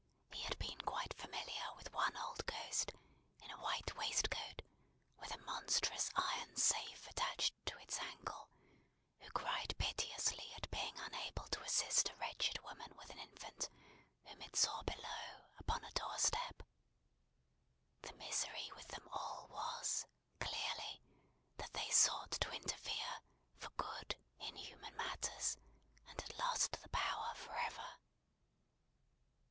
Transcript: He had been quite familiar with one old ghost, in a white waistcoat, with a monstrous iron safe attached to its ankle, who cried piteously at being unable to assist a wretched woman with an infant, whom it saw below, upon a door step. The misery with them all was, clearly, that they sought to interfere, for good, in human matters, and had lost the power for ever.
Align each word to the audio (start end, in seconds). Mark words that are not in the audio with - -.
He 0.31 0.41
had 0.41 0.57
been 0.57 0.81
quite 0.81 1.13
familiar 1.13 1.63
with 1.77 1.91
one 1.93 2.17
old 2.17 2.43
ghost, 2.47 2.91
in 3.39 3.51
a 3.51 3.61
white 3.61 3.95
waistcoat, 3.95 4.63
with 5.19 5.29
a 5.31 5.37
monstrous 5.37 6.09
iron 6.15 6.55
safe 6.55 7.07
attached 7.07 7.53
to 7.67 7.77
its 7.77 7.99
ankle, 7.99 8.49
who 9.19 9.29
cried 9.29 9.75
piteously 9.77 10.51
at 10.57 10.71
being 10.71 10.97
unable 10.97 11.45
to 11.49 11.61
assist 11.61 12.09
a 12.09 12.15
wretched 12.15 12.57
woman 12.63 12.95
with 12.97 13.11
an 13.11 13.19
infant, 13.19 13.69
whom 14.23 14.41
it 14.41 14.55
saw 14.55 14.81
below, 14.81 15.51
upon 15.59 15.83
a 15.85 15.91
door 15.91 16.17
step. 16.17 16.63
The 18.01 18.13
misery 18.13 18.71
with 18.75 18.87
them 18.87 19.07
all 19.11 19.49
was, 19.51 20.07
clearly, 20.39 21.03
that 21.57 21.73
they 21.73 21.89
sought 21.91 22.31
to 22.31 22.49
interfere, 22.51 23.21
for 23.59 23.69
good, 23.77 24.15
in 24.39 24.55
human 24.55 24.97
matters, 24.97 25.57
and 26.07 26.19
had 26.19 26.35
lost 26.39 26.81
the 26.81 26.89
power 26.89 27.35
for 27.35 27.53
ever. 27.55 27.97